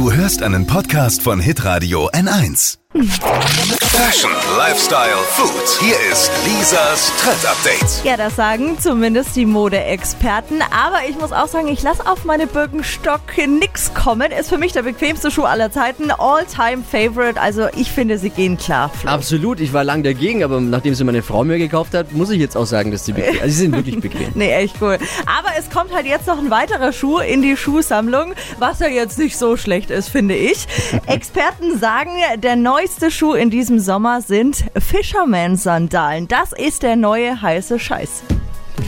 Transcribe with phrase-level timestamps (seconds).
[0.00, 2.79] Du hörst einen Podcast von Hitradio N1.
[2.92, 5.78] Fashion, Lifestyle, Food.
[5.78, 8.04] Hier ist Lisas Trend Update.
[8.04, 10.60] Ja, das sagen zumindest die Modeexperten.
[10.72, 14.32] Aber ich muss auch sagen, ich lasse auf meine Birkenstock nix kommen.
[14.32, 16.10] Ist für mich der bequemste Schuh aller Zeiten.
[16.10, 17.40] All-time-Favorite.
[17.40, 18.88] Also ich finde, sie gehen klar.
[18.88, 19.08] Flo.
[19.08, 22.40] Absolut, ich war lang dagegen, aber nachdem sie meine Frau mir gekauft hat, muss ich
[22.40, 24.30] jetzt auch sagen, dass sie bequem Also sie sind wirklich bequem.
[24.34, 24.98] Nee, echt cool.
[25.26, 29.16] Aber es kommt halt jetzt noch ein weiterer Schuh in die Schuhsammlung, was ja jetzt
[29.16, 30.66] nicht so schlecht ist, finde ich.
[31.06, 36.28] Experten sagen, der neueste Schuh in diesem Sommer sind Fisherman-Sandalen.
[36.28, 38.22] Das ist der neue heiße Scheiß.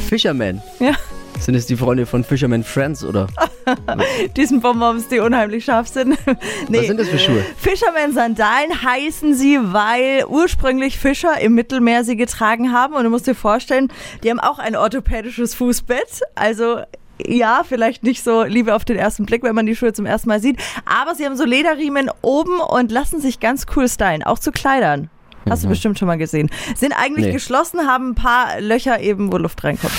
[0.09, 0.63] Fisherman.
[0.81, 0.93] Ja.
[1.39, 3.27] Sind es die Freunde von Fisherman Friends oder?
[4.37, 6.17] Diesen Bonbons, die unheimlich scharf sind.
[6.69, 6.79] Nee.
[6.79, 7.45] Was sind das für Schuhe?
[7.59, 12.95] Fisherman-Sandalen heißen sie, weil ursprünglich Fischer im Mittelmeer sie getragen haben.
[12.95, 13.93] Und du musst dir vorstellen,
[14.25, 16.23] die haben auch ein orthopädisches Fußbett.
[16.35, 16.81] Also
[17.27, 20.29] ja, vielleicht nicht so Liebe auf den ersten Blick, wenn man die Schuhe zum ersten
[20.29, 20.61] Mal sieht.
[20.85, 25.11] Aber sie haben so Lederriemen oben und lassen sich ganz cool stylen, auch zu Kleidern.
[25.51, 26.51] Hast du bestimmt schon mal gesehen.
[26.77, 27.33] Sind eigentlich Nee.
[27.33, 29.93] geschlossen, haben ein paar Löcher eben, wo Luft reinkommt.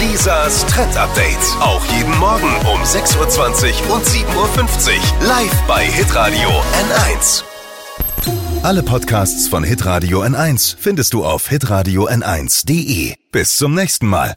[0.00, 1.36] Lisas Trend Update.
[1.60, 5.26] Auch jeden Morgen um 6.20 Uhr und 7.50 Uhr.
[5.26, 7.42] Live bei Hitradio N1.
[8.62, 13.14] Alle Podcasts von Hitradio N1 findest du auf hitradio n1.de.
[13.32, 14.36] Bis zum nächsten Mal.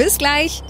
[0.01, 0.63] Bis gleich.